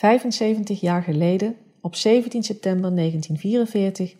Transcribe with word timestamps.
75 0.00 0.80
jaar 0.80 1.02
geleden, 1.02 1.56
op 1.80 1.94
17 1.94 2.42
september 2.42 2.94
1944, 2.94 4.16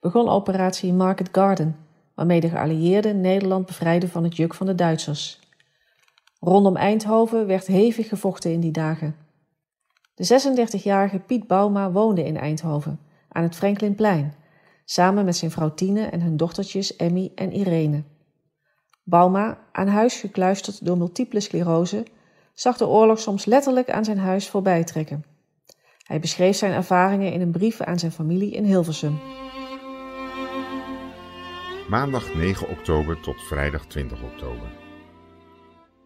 begon 0.00 0.28
operatie 0.28 0.92
Market 0.92 1.28
Garden, 1.32 1.76
waarmee 2.14 2.40
de 2.40 2.48
geallieerden 2.48 3.20
Nederland 3.20 3.66
bevrijden 3.66 4.08
van 4.08 4.24
het 4.24 4.36
juk 4.36 4.54
van 4.54 4.66
de 4.66 4.74
Duitsers. 4.74 5.40
Rondom 6.40 6.76
Eindhoven 6.76 7.46
werd 7.46 7.66
hevig 7.66 8.08
gevochten 8.08 8.52
in 8.52 8.60
die 8.60 8.70
dagen. 8.70 9.16
De 10.14 10.64
36-jarige 10.76 11.18
Piet 11.18 11.46
Bauma 11.46 11.92
woonde 11.92 12.24
in 12.24 12.36
Eindhoven, 12.36 13.00
aan 13.28 13.42
het 13.42 13.56
Franklinplein, 13.56 14.34
samen 14.84 15.24
met 15.24 15.36
zijn 15.36 15.50
vrouw 15.50 15.74
Tine 15.74 16.06
en 16.06 16.20
hun 16.20 16.36
dochtertjes 16.36 16.96
Emmy 16.96 17.32
en 17.34 17.52
Irene. 17.52 18.02
Bauma, 19.02 19.58
aan 19.72 19.88
huis 19.88 20.20
gekluisterd 20.20 20.84
door 20.86 20.98
multiple 20.98 21.40
sclerose, 21.40 22.04
zag 22.54 22.76
de 22.76 22.86
oorlog 22.86 23.18
soms 23.18 23.44
letterlijk 23.44 23.90
aan 23.90 24.04
zijn 24.04 24.18
huis 24.18 24.48
voorbij 24.48 24.84
trekken. 24.84 25.24
Hij 26.02 26.20
beschreef 26.20 26.56
zijn 26.56 26.72
ervaringen 26.72 27.32
in 27.32 27.40
een 27.40 27.50
brief 27.50 27.80
aan 27.80 27.98
zijn 27.98 28.12
familie 28.12 28.52
in 28.52 28.64
Hilversum. 28.64 29.18
Maandag 31.88 32.34
9 32.34 32.68
oktober 32.68 33.20
tot 33.20 33.42
vrijdag 33.42 33.86
20 33.86 34.22
oktober. 34.22 34.68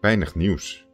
Weinig 0.01 0.35
nieuws. 0.35 0.87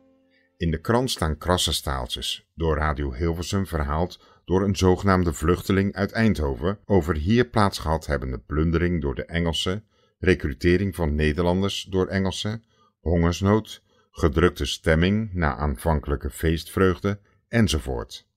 In 0.57 0.71
de 0.71 0.81
krant 0.81 1.11
staan 1.11 1.37
krasse 1.37 1.73
staaltjes, 1.73 2.47
door 2.55 2.77
Radio 2.77 3.13
Hilversum 3.13 3.67
verhaald 3.67 4.19
door 4.45 4.63
een 4.63 4.75
zogenaamde 4.75 5.33
vluchteling 5.33 5.93
uit 5.93 6.11
Eindhoven 6.11 6.79
over 6.85 7.15
hier 7.15 7.45
plaatsgehad 7.45 8.05
hebbende 8.05 8.39
plundering 8.39 9.01
door 9.01 9.15
de 9.15 9.25
Engelsen, 9.25 9.85
recrutering 10.19 10.95
van 10.95 11.15
Nederlanders 11.15 11.87
door 11.89 12.07
Engelsen, 12.07 12.63
hongersnood, 12.99 13.83
gedrukte 14.15 14.65
stemming 14.65 15.33
na 15.33 15.55
aanvankelijke 15.55 16.29
feestvreugde 16.29 17.19
enzovoort. 17.47 18.27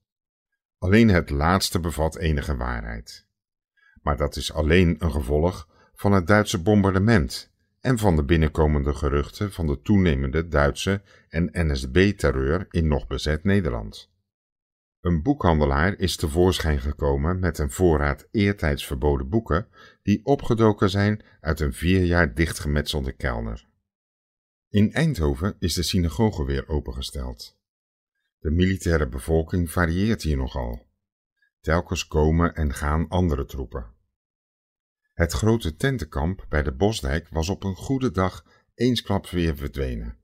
Alleen 0.77 1.09
het 1.09 1.29
laatste 1.29 1.79
bevat 1.79 2.17
enige 2.17 2.55
waarheid. 2.57 3.25
Maar 4.01 4.17
dat 4.17 4.35
is 4.35 4.53
alleen 4.53 4.95
een 4.99 5.11
gevolg 5.11 5.67
van 5.93 6.11
het 6.11 6.27
Duitse 6.27 6.61
bombardement 6.61 7.51
en 7.79 7.97
van 7.97 8.15
de 8.15 8.23
binnenkomende 8.23 8.93
geruchten 8.93 9.51
van 9.51 9.67
de 9.67 9.81
toenemende 9.81 10.47
Duitse 10.47 11.01
en 11.29 11.49
NSB-terreur 11.51 12.65
in 12.69 12.87
nog 12.87 13.07
bezet 13.07 13.43
Nederland. 13.43 14.11
Een 15.01 15.21
boekhandelaar 15.21 15.97
is 15.97 16.15
tevoorschijn 16.15 16.79
gekomen 16.79 17.39
met 17.39 17.57
een 17.57 17.71
voorraad 17.71 18.27
eertijds 18.31 18.85
verboden 18.85 19.29
boeken 19.29 19.67
die 20.03 20.25
opgedoken 20.25 20.89
zijn 20.89 21.21
uit 21.41 21.59
een 21.59 21.73
vier 21.73 22.03
jaar 22.03 22.33
dichtgemetselde 22.33 23.11
kelder. 23.11 23.67
In 24.77 24.93
Eindhoven 24.93 25.55
is 25.59 25.73
de 25.73 25.83
synagoge 25.83 26.45
weer 26.45 26.67
opengesteld. 26.67 27.57
De 28.39 28.51
militaire 28.51 29.07
bevolking 29.07 29.71
varieert 29.71 30.21
hier 30.21 30.37
nogal. 30.37 30.87
Telkens 31.61 32.07
komen 32.07 32.55
en 32.55 32.73
gaan 32.73 33.07
andere 33.07 33.45
troepen. 33.45 33.93
Het 35.13 35.31
grote 35.31 35.75
tentenkamp 35.75 36.45
bij 36.49 36.63
de 36.63 36.71
Bosdijk 36.71 37.29
was 37.29 37.49
op 37.49 37.63
een 37.63 37.75
goede 37.75 38.11
dag 38.11 38.45
eensklaps 38.73 39.31
weer 39.31 39.57
verdwenen. 39.57 40.17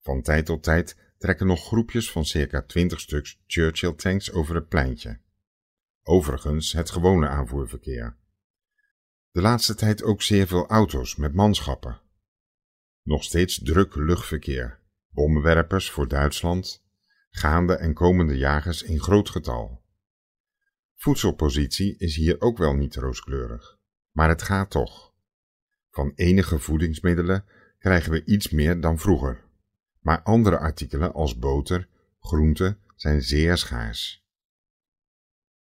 Van 0.00 0.22
tijd 0.22 0.46
tot 0.46 0.62
tijd 0.62 0.96
trekken 1.18 1.46
nog 1.46 1.66
groepjes 1.66 2.10
van 2.10 2.24
circa 2.24 2.62
20 2.62 3.00
stuks 3.00 3.42
Churchill 3.46 3.94
tanks 3.94 4.32
over 4.32 4.54
het 4.54 4.68
pleintje. 4.68 5.20
Overigens 6.02 6.72
het 6.72 6.90
gewone 6.90 7.28
aanvoerverkeer. 7.28 8.16
De 9.30 9.40
laatste 9.40 9.74
tijd 9.74 10.02
ook 10.02 10.22
zeer 10.22 10.46
veel 10.46 10.66
auto's 10.66 11.16
met 11.16 11.34
manschappen. 11.34 12.02
Nog 13.04 13.24
steeds 13.24 13.62
druk 13.62 13.94
luchtverkeer, 13.94 14.80
bommenwerpers 15.08 15.90
voor 15.90 16.08
Duitsland, 16.08 16.84
gaande 17.30 17.74
en 17.74 17.94
komende 17.94 18.36
jagers 18.36 18.82
in 18.82 19.00
groot 19.00 19.28
getal. 19.30 19.82
Voedselpositie 20.94 21.96
is 21.98 22.16
hier 22.16 22.40
ook 22.40 22.58
wel 22.58 22.74
niet 22.74 22.96
rooskleurig, 22.96 23.78
maar 24.10 24.28
het 24.28 24.42
gaat 24.42 24.70
toch. 24.70 25.12
Van 25.90 26.12
enige 26.14 26.58
voedingsmiddelen 26.58 27.44
krijgen 27.78 28.12
we 28.12 28.24
iets 28.24 28.50
meer 28.50 28.80
dan 28.80 28.98
vroeger, 28.98 29.44
maar 30.00 30.22
andere 30.22 30.58
artikelen 30.58 31.12
als 31.12 31.38
boter, 31.38 31.88
groenten 32.20 32.78
zijn 32.94 33.22
zeer 33.22 33.56
schaars. 33.56 34.26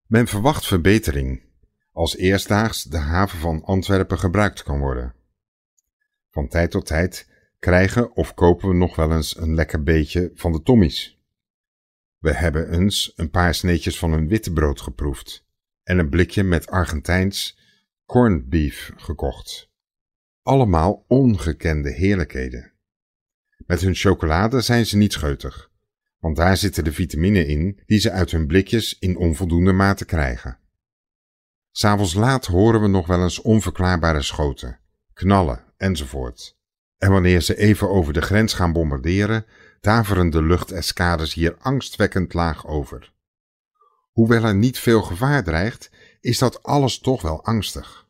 Men 0.06 0.28
verwacht 0.28 0.68
verbetering 0.68 1.44
als 1.92 2.16
eerstdaags 2.16 2.84
de 2.84 2.98
haven 2.98 3.40
van 3.40 3.64
Antwerpen 3.64 4.20
gebruikt 4.20 4.64
kan 4.64 4.80
worden. 4.80 5.16
Van 6.30 6.48
tijd 6.48 6.72
tot 6.72 6.86
tijd 6.86 7.32
krijgen 7.64 8.16
of 8.16 8.34
kopen 8.34 8.70
we 8.70 8.76
nog 8.76 8.96
wel 8.96 9.12
eens 9.12 9.38
een 9.38 9.56
lekker 9.56 9.84
beetje 9.84 10.32
van 10.34 10.52
de 10.52 10.62
tommies. 10.62 11.20
We 12.18 12.34
hebben 12.34 12.72
eens 12.72 13.14
een 13.16 13.30
paar 13.30 13.54
sneetjes 13.54 14.00
van 14.00 14.14
een 14.14 14.28
wittebrood 14.28 14.82
geproefd 14.82 15.46
en 15.84 16.00
een 16.00 16.10
blikje 16.10 16.44
met 16.44 16.68
Argentijns 16.68 17.60
corned 18.06 18.50
beef 18.50 18.92
gekocht. 18.96 19.70
Allemaal 20.42 21.06
ongekende 21.08 21.92
heerlijkheden. 21.92 22.72
Met 23.66 23.82
hun 23.82 23.96
chocolade 23.96 24.62
zijn 24.62 24.86
ze 24.86 24.98
niet 24.98 25.14
scheutig, 25.14 25.72
want 26.20 26.36
daar 26.36 26.58
zitten 26.58 26.84
de 26.84 26.94
vitamine 26.94 27.46
in 27.46 27.82
die 27.86 28.00
ze 28.00 28.12
uit 28.12 28.32
hun 28.32 28.48
blikjes 28.48 29.00
in 29.00 29.18
onvoldoende 29.18 29.72
mate 29.72 30.06
krijgen. 30.06 30.60
S'avonds 31.72 32.14
laat 32.14 32.46
horen 32.46 32.82
we 32.82 32.88
nog 32.88 33.08
wel 33.08 33.24
eens 33.24 33.42
onverklaarbare 33.42 34.22
schoten, 34.22 34.80
knallen 35.14 35.64
enzovoort. 35.78 36.62
En 37.04 37.12
wanneer 37.12 37.42
ze 37.42 37.58
even 37.58 37.90
over 37.90 38.14
de 38.14 38.22
grens 38.22 38.54
gaan 38.54 38.74
bombarderen, 38.74 39.46
daveren 39.82 40.30
de 40.30 40.44
luchteskades 40.44 41.34
hier 41.34 41.56
angstwekkend 41.60 42.34
laag 42.34 42.68
over. 42.68 43.14
Hoewel 44.12 44.44
er 44.44 44.56
niet 44.56 44.80
veel 44.80 45.02
gevaar 45.02 45.44
dreigt, 45.44 45.92
is 46.22 46.38
dat 46.38 46.64
alles 46.64 47.00
toch 47.00 47.22
wel 47.22 47.44
angstig. 47.44 48.08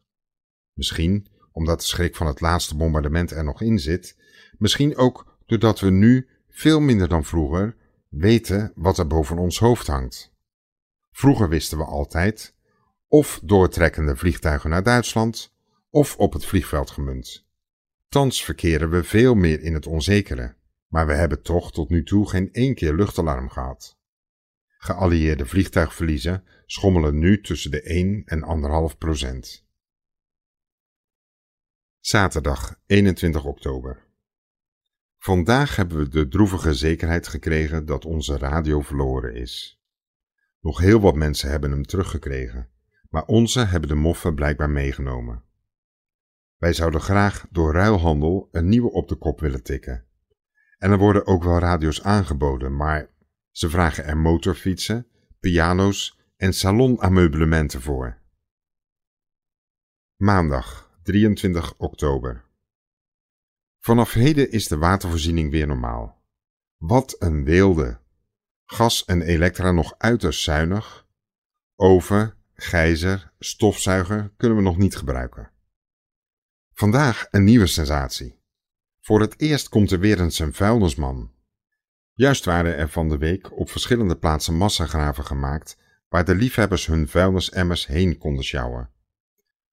Misschien 0.74 1.28
omdat 1.52 1.80
de 1.80 1.86
schrik 1.86 2.16
van 2.16 2.28
het 2.28 2.42
laatste 2.42 2.76
bombardement 2.76 3.32
er 3.32 3.44
nog 3.44 3.62
in 3.62 3.80
zit, 3.80 4.18
misschien 4.58 4.98
ook 4.98 5.38
doordat 5.46 5.80
we 5.80 5.90
nu, 5.90 6.28
veel 6.50 6.80
minder 6.80 7.08
dan 7.08 7.26
vroeger, 7.26 7.76
weten 8.10 8.72
wat 8.76 8.98
er 8.98 9.08
boven 9.08 9.38
ons 9.38 9.60
hoofd 9.60 9.88
hangt. 9.88 10.34
Vroeger 11.12 11.50
wisten 11.50 11.78
we 11.78 11.84
altijd, 11.84 12.56
of 13.08 13.40
doortrekkende 13.44 14.16
vliegtuigen 14.16 14.70
naar 14.70 14.84
Duitsland, 14.84 15.54
of 15.90 16.18
op 16.18 16.34
het 16.34 16.46
vliegveld 16.46 16.92
gemunt. 16.92 17.43
Thans 18.14 18.44
verkeren 18.44 18.90
we 18.90 19.04
veel 19.04 19.36
meer 19.36 19.62
in 19.62 19.74
het 19.74 19.88
onzekere, 19.88 20.56
maar 20.88 21.08
we 21.08 21.14
hebben 21.14 21.42
toch 21.42 21.72
tot 21.72 21.90
nu 21.90 22.04
toe 22.04 22.30
geen 22.30 22.52
één 22.52 22.76
keer 22.76 22.94
luchtalarm 22.94 23.50
gehad. 23.50 24.00
Geallieerde 24.78 25.46
vliegtuigverliezen 25.46 26.44
schommelen 26.66 27.20
nu 27.20 27.42
tussen 27.42 27.72
de 27.72 27.82
1 27.82 28.24
en 28.26 28.92
1,5 28.92 28.98
procent. 28.98 29.66
Zaterdag 32.00 32.80
21 32.86 33.46
oktober. 33.46 34.06
Vandaag 35.18 35.76
hebben 35.76 35.98
we 35.98 36.08
de 36.08 36.28
droevige 36.28 36.74
zekerheid 36.74 37.28
gekregen 37.28 37.86
dat 37.86 38.06
onze 38.06 38.38
radio 38.38 38.82
verloren 38.82 39.36
is. 39.36 39.82
Nog 40.60 40.80
heel 40.80 41.00
wat 41.00 41.16
mensen 41.16 41.50
hebben 41.50 41.72
hem 41.72 41.86
teruggekregen, 41.86 42.70
maar 43.10 43.26
onze 43.26 43.66
hebben 43.66 43.90
de 43.90 43.96
moffen 43.96 44.36
blijkbaar 44.36 44.70
meegenomen. 44.70 45.44
Wij 46.64 46.74
zouden 46.74 47.02
graag 47.02 47.46
door 47.52 47.74
ruilhandel 47.74 48.50
een 48.52 48.70
nieuwe 48.70 48.92
op 48.92 49.08
de 49.08 49.16
kop 49.16 49.40
willen 49.40 49.64
tikken. 49.64 50.06
En 50.78 50.92
er 50.92 50.98
worden 50.98 51.28
ook 51.28 51.44
wel 51.44 51.60
radio's 51.60 52.02
aangeboden, 52.02 52.76
maar 52.76 53.10
ze 53.52 53.70
vragen 53.70 54.06
er 54.06 54.18
motorfietsen, 54.18 55.08
piano's 55.40 56.20
en 56.38 56.54
salonameublementen 56.54 57.82
voor. 57.82 58.18
Maandag 60.16 60.92
23 61.02 61.78
oktober. 61.78 62.46
Vanaf 63.80 64.14
heden 64.14 64.52
is 64.52 64.68
de 64.68 64.78
watervoorziening 64.78 65.52
weer 65.52 65.68
normaal. 65.68 66.24
Wat 66.78 67.16
een 67.20 67.44
weelde! 67.44 68.00
Gas 68.66 69.06
en 69.06 69.22
elektra 69.22 69.72
nog 69.72 69.96
uiterst 69.98 70.42
zuinig. 70.42 71.08
Oven, 71.76 72.34
gijzer, 72.54 73.32
stofzuiger 73.40 74.34
kunnen 74.38 74.58
we 74.58 74.64
nog 74.64 74.78
niet 74.78 74.96
gebruiken. 74.96 75.53
Vandaag 76.74 77.28
een 77.32 77.44
nieuwe 77.44 77.68
sensatie. 77.68 78.42
Voor 79.00 79.22
het 79.22 79.40
eerst 79.40 79.70
komt 79.70 79.92
er 79.92 80.00
weer 80.00 80.20
eens 80.20 80.40
een 80.40 80.54
vuilnisman. 80.54 81.32
Juist 82.14 82.46
waren 82.46 82.76
er 82.76 82.90
van 82.90 83.10
de 83.10 83.18
week 83.18 83.58
op 83.58 83.70
verschillende 83.70 84.18
plaatsen 84.18 84.56
massagraven 84.56 85.26
gemaakt 85.26 85.78
waar 86.10 86.26
de 86.26 86.36
liefhebbers 86.36 86.86
hun 86.86 87.08
vuilnisemmers 87.08 87.88
heen 87.88 88.18
konden 88.18 88.44
sjouwen. 88.44 88.90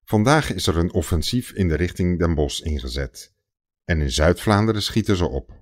Vandaag 0.05 0.53
is 0.53 0.67
er 0.67 0.77
een 0.77 0.93
offensief 0.93 1.53
in 1.53 1.69
de 1.69 1.75
richting 1.75 2.19
Den 2.19 2.35
Bosch 2.35 2.61
ingezet 2.61 3.35
en 3.85 4.01
in 4.01 4.11
Zuid-Vlaanderen 4.11 4.83
schieten 4.83 5.17
ze 5.17 5.29
op. 5.29 5.59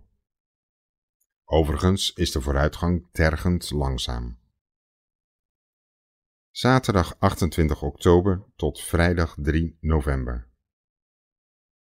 Overigens 1.44 2.12
is 2.12 2.32
de 2.32 2.40
vooruitgang 2.40 3.08
tergend 3.12 3.70
langzaam. 3.70 4.38
Zaterdag 6.50 7.18
28 7.18 7.82
oktober 7.82 8.44
tot 8.56 8.80
vrijdag 8.80 9.34
3 9.38 9.76
november. 9.80 10.47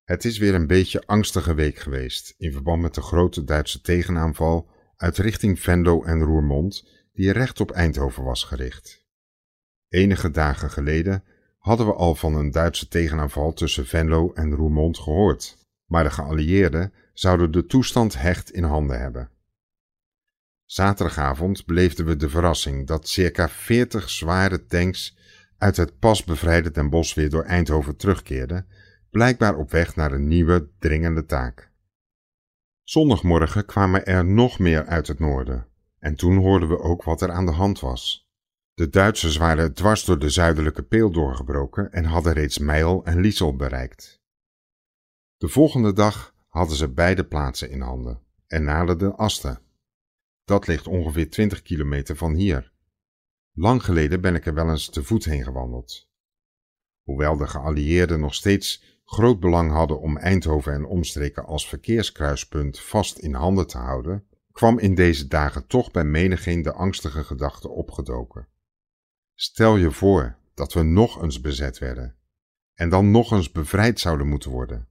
Het 0.06 0.26
is 0.26 0.38
weer 0.38 0.54
een 0.54 0.68
beetje 0.68 1.06
angstige 1.06 1.54
week 1.54 1.78
geweest 1.78 2.34
in 2.38 2.52
verband 2.52 2.82
met 2.82 2.94
de 2.94 3.02
grote 3.02 3.44
Duitse 3.44 3.82
tegenaanval 3.82 4.70
uit 4.98 5.18
richting 5.18 5.60
Venlo 5.60 6.04
en 6.04 6.22
Roermond 6.22 6.88
die 7.14 7.32
recht 7.32 7.60
op 7.60 7.72
Eindhoven 7.72 8.24
was 8.24 8.44
gericht. 8.44 9.06
Enige 9.88 10.32
dagen 10.32 10.72
geleden 10.72 11.24
hadden 11.58 11.86
we 11.86 11.94
al 11.94 12.16
van 12.16 12.36
een 12.36 12.52
Duitse 12.52 12.88
tegenaanval 12.88 13.54
tussen 13.54 13.86
Venlo 13.86 14.34
en 14.34 14.56
Roermond 14.56 14.98
gehoord, 14.98 15.58
maar 15.86 16.04
de 16.04 16.12
geallieerden 16.12 16.94
zouden 17.14 17.52
de 17.52 17.66
toestand 17.66 18.20
hecht 18.20 18.52
in 18.52 18.64
handen 18.64 19.00
hebben. 19.00 19.30
Zaterdagavond 20.66 21.66
beleefden 21.66 22.06
we 22.06 22.16
de 22.16 22.30
verrassing 22.30 22.88
dat 22.88 23.08
circa 23.08 23.50
40 23.50 24.10
zware 24.10 24.66
tanks 24.66 25.18
uit 25.58 25.78
het 25.78 26.00
pas 26.00 26.24
bevrijde 26.24 26.72
Den 26.72 26.90
Bosch 26.90 27.16
weer 27.16 27.30
door 27.30 27.44
Eindhoven 27.44 27.96
terugkeerden, 27.96 28.68
blijkbaar 29.16 29.58
op 29.58 29.72
weg 29.72 29.96
naar 29.96 30.12
een 30.12 30.28
nieuwe, 30.28 30.70
dringende 30.80 31.26
taak. 31.26 31.72
Zondagmorgen 32.84 33.66
kwamen 33.66 34.06
er 34.06 34.26
nog 34.26 34.60
meer 34.60 34.86
uit 34.86 35.08
het 35.08 35.20
noorden, 35.20 35.68
en 36.00 36.16
toen 36.16 36.38
hoorden 36.38 36.70
we 36.70 36.80
ook 36.80 37.04
wat 37.04 37.22
er 37.22 37.32
aan 37.32 37.46
de 37.46 37.52
hand 37.52 37.80
was. 37.80 38.30
De 38.74 38.90
Duitsers 38.90 39.38
waren 39.38 39.74
dwars 39.74 40.06
door 40.06 40.20
de 40.20 40.30
zuidelijke 40.30 40.84
peel 40.84 41.12
doorgebroken 41.12 41.92
en 41.92 42.06
hadden 42.06 42.34
reeds 42.34 42.58
Meijel 42.58 43.06
en 43.06 43.20
Liesel 43.20 43.56
bereikt. 43.56 44.22
De 45.38 45.48
volgende 45.48 45.94
dag 45.94 46.36
hadden 46.48 46.76
ze 46.78 46.90
beide 46.90 47.26
plaatsen 47.26 47.70
in 47.70 47.82
handen 47.82 48.22
en 48.48 48.64
naderden 48.64 49.16
Asten. 49.16 49.62
Dat 50.44 50.68
ligt 50.68 50.88
ongeveer 50.88 51.30
20 51.30 51.62
kilometer 51.62 52.16
van 52.16 52.34
hier. 52.34 52.72
Lang 53.52 53.84
geleden 53.84 54.22
ben 54.22 54.36
ik 54.36 54.46
er 54.46 54.54
wel 54.54 54.70
eens 54.70 54.90
te 54.90 55.04
voet 55.04 55.26
heen 55.26 55.44
gewandeld. 55.44 56.14
Hoewel 57.06 57.38
de 57.38 57.48
geallieerden 57.48 58.20
nog 58.20 58.34
steeds 58.34 58.84
groot 59.06 59.40
belang 59.40 59.72
hadden 59.72 60.00
om 60.00 60.18
Eindhoven 60.18 60.74
en 60.74 60.86
omstreken 60.86 61.46
als 61.46 61.68
verkeerskruispunt 61.68 62.80
vast 62.80 63.18
in 63.18 63.34
handen 63.34 63.68
te 63.68 63.78
houden, 63.78 64.28
kwam 64.52 64.80
in 64.80 64.96
deze 64.96 65.28
dagen 65.28 65.68
toch 65.68 65.92
bij 65.92 66.04
menigeen 66.04 66.62
de 66.62 66.74
angstige 66.74 67.24
gedachte 67.24 67.70
opgedoken. 67.70 68.48
Stel 69.34 69.76
je 69.76 69.92
voor 69.92 70.38
dat 70.54 70.74
we 70.74 70.84
nog 70.84 71.22
eens 71.22 71.42
bezet 71.42 71.78
werden 71.78 72.16
en 72.74 72.90
dan 72.90 73.12
nog 73.12 73.32
eens 73.32 73.52
bevrijd 73.52 74.00
zouden 74.00 74.28
moeten 74.28 74.52
worden. 74.52 74.88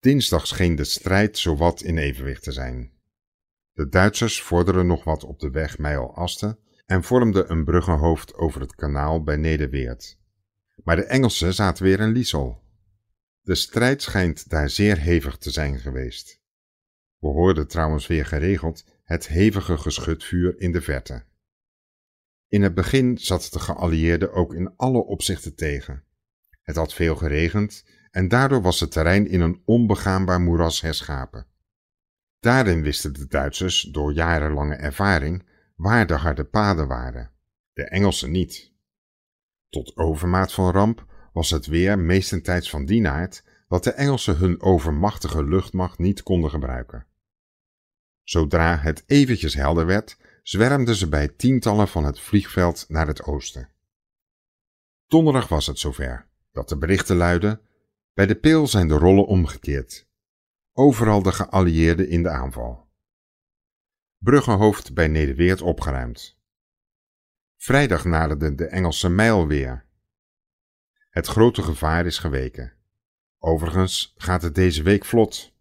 Dinsdag 0.00 0.46
scheen 0.46 0.76
de 0.76 0.84
strijd 0.84 1.38
zowat 1.38 1.82
in 1.82 1.98
evenwicht 1.98 2.42
te 2.42 2.52
zijn. 2.52 2.92
De 3.72 3.88
Duitsers 3.88 4.42
vorderden 4.42 4.86
nog 4.86 5.04
wat 5.04 5.24
op 5.24 5.40
de 5.40 5.50
weg 5.50 5.78
Meijel-Asten 5.78 6.58
en 6.86 7.04
vormden 7.04 7.50
een 7.50 7.64
bruggenhoofd 7.64 8.34
over 8.34 8.60
het 8.60 8.74
kanaal 8.74 9.22
bij 9.22 9.36
Nederweert. 9.36 10.18
Maar 10.84 10.96
de 10.96 11.04
Engelsen 11.04 11.54
zaten 11.54 11.84
weer 11.84 12.00
in 12.00 12.12
Liesel. 12.12 12.62
De 13.40 13.54
strijd 13.54 14.02
schijnt 14.02 14.48
daar 14.48 14.70
zeer 14.70 14.98
hevig 14.98 15.36
te 15.36 15.50
zijn 15.50 15.78
geweest. 15.78 16.42
We 17.18 17.26
hoorden 17.26 17.68
trouwens 17.68 18.06
weer 18.06 18.26
geregeld 18.26 18.84
het 19.04 19.28
hevige 19.28 19.78
geschutvuur 19.78 20.60
in 20.60 20.72
de 20.72 20.80
verte. 20.80 21.24
In 22.48 22.62
het 22.62 22.74
begin 22.74 23.18
zat 23.18 23.48
de 23.52 23.58
geallieerden 23.58 24.32
ook 24.32 24.54
in 24.54 24.76
alle 24.76 25.04
opzichten 25.04 25.54
tegen. 25.54 26.04
Het 26.62 26.76
had 26.76 26.94
veel 26.94 27.16
geregend 27.16 27.84
en 28.10 28.28
daardoor 28.28 28.62
was 28.62 28.80
het 28.80 28.90
terrein 28.90 29.26
in 29.26 29.40
een 29.40 29.62
onbegaanbaar 29.64 30.40
moeras 30.40 30.80
herschapen. 30.80 31.46
Daarin 32.40 32.82
wisten 32.82 33.12
de 33.12 33.26
Duitsers 33.26 33.80
door 33.80 34.12
jarenlange 34.12 34.74
ervaring 34.74 35.46
waar 35.76 36.06
de 36.06 36.14
harde 36.14 36.44
paden 36.44 36.88
waren, 36.88 37.30
de 37.72 37.84
Engelsen 37.84 38.30
niet. 38.30 38.73
Tot 39.74 39.96
overmaat 39.96 40.52
van 40.52 40.70
ramp 40.70 41.06
was 41.32 41.50
het 41.50 41.66
weer 41.66 41.98
meestentijds 41.98 42.70
van 42.70 42.84
die 42.84 43.08
aard 43.08 43.44
dat 43.68 43.84
de 43.84 43.90
Engelsen 43.92 44.36
hun 44.36 44.62
overmachtige 44.62 45.44
luchtmacht 45.44 45.98
niet 45.98 46.22
konden 46.22 46.50
gebruiken. 46.50 47.06
Zodra 48.22 48.76
het 48.76 49.04
eventjes 49.06 49.54
helder 49.54 49.86
werd, 49.86 50.18
zwermden 50.42 50.94
ze 50.94 51.08
bij 51.08 51.28
tientallen 51.28 51.88
van 51.88 52.04
het 52.04 52.20
vliegveld 52.20 52.84
naar 52.88 53.06
het 53.06 53.22
oosten. 53.22 53.68
Donderdag 55.06 55.48
was 55.48 55.66
het 55.66 55.78
zover 55.78 56.26
dat 56.52 56.68
de 56.68 56.78
berichten 56.78 57.16
luidden: 57.16 57.60
bij 58.12 58.26
de 58.26 58.36
peel 58.36 58.66
zijn 58.66 58.88
de 58.88 58.94
rollen 58.94 59.26
omgekeerd. 59.26 60.08
Overal 60.72 61.22
de 61.22 61.32
geallieerden 61.32 62.08
in 62.08 62.22
de 62.22 62.30
aanval. 62.30 62.88
Bruggenhoofd 64.18 64.94
bij 64.94 65.08
Nederweert 65.08 65.62
opgeruimd. 65.62 66.42
Vrijdag 67.64 68.04
naderde 68.04 68.54
de 68.54 68.66
Engelse 68.66 69.08
mijl 69.08 69.46
weer. 69.46 69.84
Het 71.10 71.26
grote 71.26 71.62
gevaar 71.62 72.06
is 72.06 72.18
geweken. 72.18 72.72
Overigens 73.38 74.14
gaat 74.16 74.42
het 74.42 74.54
deze 74.54 74.82
week 74.82 75.04
vlot. 75.04 75.52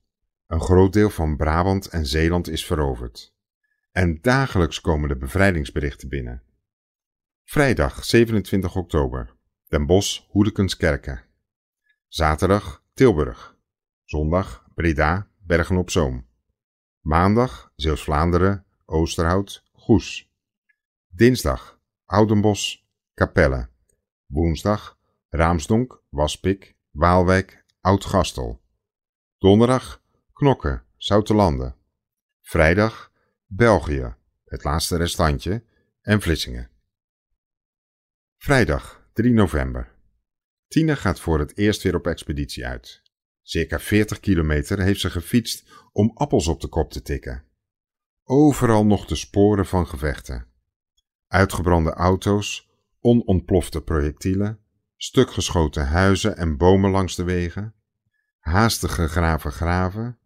Een 0.48 0.62
groot 0.62 0.94
deel 0.94 1.10
van 1.10 1.38
Brabant 1.38 1.88
en 1.88 2.06
Zeeland 2.06 2.50
is 2.50 2.66
veroverd. 2.66 3.34
En 3.92 4.22
dagelijks 4.22 4.82
komen 4.82 5.10
de 5.10 5.18
bevrijdingsberichten 5.18 6.10
binnen. 6.10 6.44
Vrijdag 7.44 8.06
27 8.06 8.76
oktober. 8.76 9.36
Den 9.68 9.86
Bosch, 9.86 10.22
Hoedekenskerken. 10.28 11.24
Zaterdag 12.08 12.84
Tilburg. 12.94 13.58
Zondag 14.04 14.68
Breda, 14.74 15.28
Bergen 15.38 15.78
op 15.78 15.90
Zoom. 15.90 16.28
Maandag 17.00 17.72
Zeeuws-Vlaanderen, 17.76 18.66
Oosterhout, 18.86 19.64
Goes. 19.72 20.32
Dinsdag 21.08 21.73
Oudenbos, 22.14 22.88
Capelle. 23.14 23.70
Woensdag 24.26 25.00
Raamsdonk, 25.30 26.04
Waspik, 26.10 26.76
Waalwijk, 26.92 27.66
Oud-Gastel. 27.82 28.62
Donderdag 29.38 30.04
Knokke, 30.34 30.84
Zoutelanden. 30.98 31.76
Vrijdag 32.42 33.12
België, 33.46 34.16
het 34.46 34.64
laatste 34.64 34.98
restantje, 34.98 35.64
en 36.02 36.22
Vlissingen. 36.22 36.70
Vrijdag 38.38 39.10
3 39.14 39.34
november. 39.34 39.96
Tine 40.68 40.96
gaat 40.96 41.20
voor 41.20 41.40
het 41.40 41.58
eerst 41.58 41.82
weer 41.82 41.96
op 41.96 42.08
expeditie 42.08 42.66
uit. 42.66 43.02
Circa 43.42 43.80
40 43.80 44.20
kilometer 44.20 44.80
heeft 44.80 45.00
ze 45.00 45.10
gefietst 45.10 45.70
om 45.92 46.12
appels 46.14 46.48
op 46.48 46.62
de 46.62 46.68
kop 46.68 46.92
te 46.92 47.02
tikken. 47.02 47.44
Overal 48.24 48.86
nog 48.86 49.06
de 49.06 49.16
sporen 49.16 49.66
van 49.66 49.88
gevechten. 49.88 50.53
Uitgebrande 51.34 51.94
auto's, 51.94 52.70
onontplofte 53.00 53.82
projectielen, 53.82 54.60
stukgeschoten 54.96 55.88
huizen 55.88 56.38
en 56.38 56.58
bomen 56.58 56.92
langs 56.92 57.16
de 57.16 57.24
wegen, 57.24 57.74
haastig 58.40 58.96
gegraven 58.96 59.52
graven, 59.52 60.18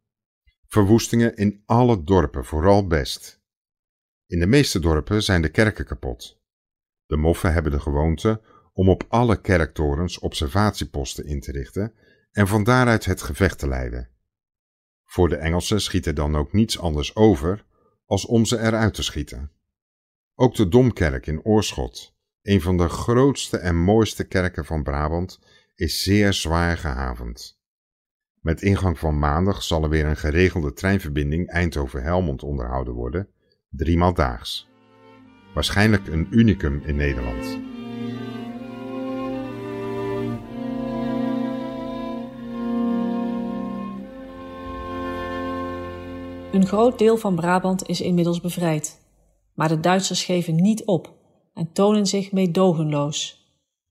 verwoestingen 0.65 1.35
in 1.35 1.61
alle 1.65 2.03
dorpen, 2.03 2.45
vooral 2.45 2.87
best. 2.87 3.41
In 4.25 4.39
de 4.39 4.47
meeste 4.47 4.79
dorpen 4.79 5.23
zijn 5.23 5.41
de 5.41 5.49
kerken 5.49 5.85
kapot. 5.85 6.41
De 7.05 7.17
moffen 7.17 7.53
hebben 7.53 7.71
de 7.71 7.79
gewoonte 7.79 8.41
om 8.73 8.89
op 8.89 9.03
alle 9.07 9.41
kerktorens 9.41 10.19
observatieposten 10.19 11.25
in 11.25 11.39
te 11.39 11.51
richten 11.51 11.93
en 12.31 12.47
van 12.47 12.63
daaruit 12.63 13.05
het 13.05 13.21
gevecht 13.21 13.59
te 13.59 13.67
leiden. 13.67 14.09
Voor 15.03 15.29
de 15.29 15.37
Engelsen 15.37 15.81
schiet 15.81 16.05
er 16.05 16.15
dan 16.15 16.35
ook 16.35 16.53
niets 16.53 16.79
anders 16.79 17.15
over 17.15 17.65
als 18.05 18.25
om 18.25 18.45
ze 18.45 18.59
eruit 18.59 18.93
te 18.93 19.03
schieten. 19.03 19.51
Ook 20.39 20.55
de 20.55 20.67
Domkerk 20.67 21.27
in 21.27 21.43
Oorschot, 21.43 22.15
een 22.41 22.61
van 22.61 22.77
de 22.77 22.89
grootste 22.89 23.57
en 23.57 23.75
mooiste 23.75 24.27
kerken 24.27 24.65
van 24.65 24.83
Brabant, 24.83 25.39
is 25.75 26.03
zeer 26.03 26.33
zwaar 26.33 26.77
gehavend. 26.77 27.59
Met 28.41 28.61
ingang 28.61 28.99
van 28.99 29.19
maandag 29.19 29.63
zal 29.63 29.83
er 29.83 29.89
weer 29.89 30.05
een 30.05 30.17
geregelde 30.17 30.73
treinverbinding 30.73 31.49
Eindhoven-Helmond 31.49 32.43
onderhouden 32.43 32.93
worden, 32.93 33.27
driemaal 33.69 34.13
daags. 34.13 34.69
Waarschijnlijk 35.53 36.07
een 36.07 36.27
unicum 36.29 36.81
in 36.85 36.95
Nederland. 36.95 37.45
Een 46.51 46.67
groot 46.67 46.99
deel 46.99 47.17
van 47.17 47.35
Brabant 47.35 47.87
is 47.87 48.01
inmiddels 48.01 48.41
bevrijd. 48.41 49.05
Maar 49.57 49.67
de 49.67 49.79
Duitsers 49.79 50.23
geven 50.23 50.55
niet 50.55 50.85
op 50.85 51.13
en 51.53 51.71
tonen 51.71 52.07
zich 52.07 52.31
meedogenloos. 52.31 53.45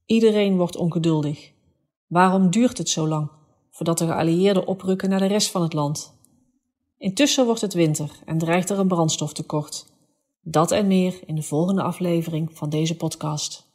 Iedereen 0.04 0.56
wordt 0.56 0.76
ongeduldig. 0.76 1.52
Waarom 2.06 2.50
duurt 2.50 2.78
het 2.78 2.88
zo 2.88 3.08
lang 3.08 3.30
voordat 3.70 3.98
de 3.98 4.06
geallieerden 4.06 4.66
oprukken 4.66 5.08
naar 5.08 5.18
de 5.18 5.26
rest 5.26 5.50
van 5.50 5.62
het 5.62 5.72
land? 5.72 6.14
Intussen 6.98 7.44
wordt 7.46 7.60
het 7.60 7.74
winter 7.74 8.10
en 8.24 8.38
dreigt 8.38 8.70
er 8.70 8.78
een 8.78 8.88
brandstoftekort. 8.88 9.86
Dat 10.40 10.70
en 10.70 10.86
meer 10.86 11.20
in 11.26 11.34
de 11.34 11.42
volgende 11.42 11.82
aflevering 11.82 12.50
van 12.52 12.70
deze 12.70 12.96
podcast. 12.96 13.65